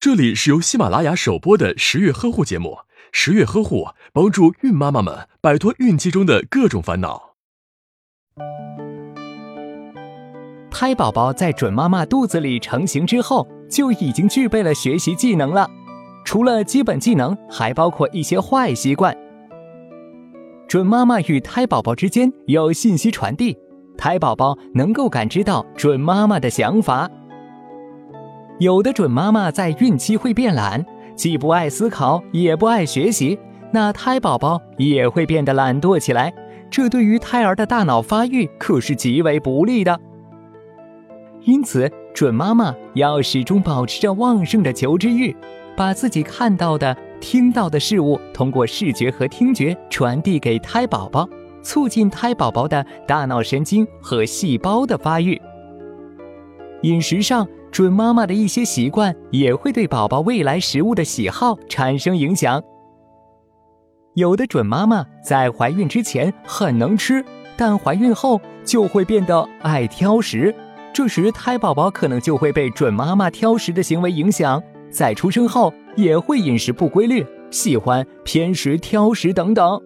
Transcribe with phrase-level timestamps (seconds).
[0.00, 2.78] 这里是由喜马拉雅首播的十月呵护节目，
[3.10, 7.34] 十月呵护帮助孕妈妈们摆脱孕期中的各种烦恼。
[10.70, 15.68] 胎宝宝在准妈妈肚子里成型之后，就已经具备了学习技能了。
[16.24, 19.12] 除了基本技能，还包括一些坏习惯。
[20.68, 23.58] 准妈妈与胎宝宝之间有信息传递，
[23.96, 27.10] 胎宝宝能够感知到准妈妈的想法。
[28.58, 30.84] 有的准妈妈在孕期会变懒，
[31.14, 33.38] 既不爱思考，也不爱学习，
[33.72, 36.34] 那胎宝宝也会变得懒惰起来。
[36.68, 39.98] 这对于胎儿的大脑发育可是极为不利的。
[41.44, 45.34] 因此，准妈妈要始终保持着旺盛的求知欲，
[45.76, 51.28] 把自己看到的、听到的事物通过视觉和听觉传递给胎宝宝，
[51.62, 55.40] 促进胎宝宝的大脑神经和细胞的发育。
[56.82, 57.46] 饮食上。
[57.70, 62.62] 准妈妈的一些习惯也会对宝宝未来食物的喜好产生影响。
[64.14, 67.24] 有的准妈妈在怀孕之前很能吃，
[67.56, 70.54] 但怀孕后就会变得爱挑食，
[70.92, 74.60] 这时胎宝宝可能就会被准妈妈挑食的行为影响，
[74.90, 79.80] 在出生后也会饮食不规律，喜欢偏食、挑食等等。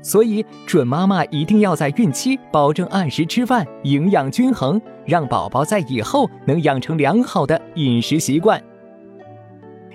[0.00, 8.62] 所以，准妈妈一定要在孕期保证按时吃饭，营养均衡，让宝宝在以后能养成良好的饮食习惯。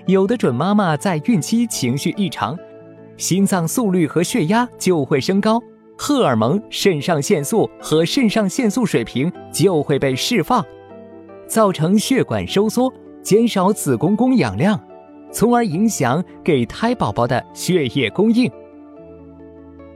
[0.06, 2.56] 有的准妈妈在孕期情绪异常，
[3.16, 5.58] 心脏速率和血压就会升高，
[5.96, 10.62] 荷尔蒙、肾上腺素和肾上腺素水平就会被释放，
[11.46, 14.78] 造成血管收缩，减少子宫供氧量，
[15.32, 18.50] 从而影响给胎宝宝的血液供应。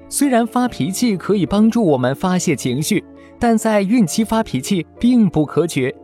[0.09, 3.05] 虽然发脾气可以帮助我们发泄情绪，
[3.39, 5.95] 但在孕期发脾气并不可取。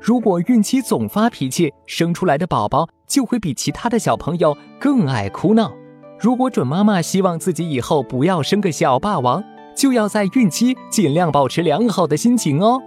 [0.00, 5.72] 如果孕期总发脾气，生出来的宝宝就会比其他的小朋友更爱哭闹。
[6.18, 9.42] 如果准妈妈希望自己以后不要生个小霸王，
[9.76, 12.80] 就要在孕期尽量保持良好的心情哦。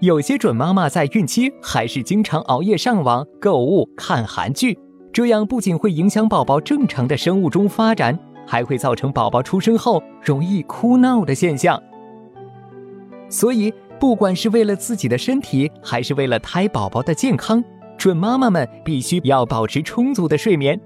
[0.00, 4.78] 有些准妈妈在孕期还是经常熬夜上网、购物、看韩剧，
[5.12, 8.18] 这样不仅会影响宝宝正常的生物钟发展。
[8.50, 11.80] 还会造成宝宝出生后容易哭闹的现象，
[13.28, 17.62] 所以不管是为了自己的身体，还是为了胎宝宝的健康，
[17.96, 20.80] 准妈妈们必须要保持充足的睡眠。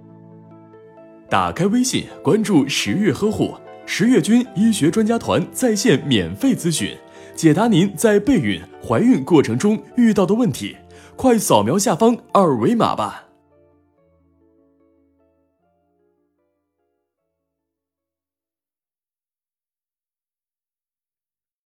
[1.31, 3.55] 打开微信，关注十月呵护
[3.87, 6.95] 十月军医学专家团在线免费咨询，
[7.35, 10.77] 解答您在备孕、怀孕过程中遇到的问题，
[11.17, 13.24] 快扫描下方二维码吧。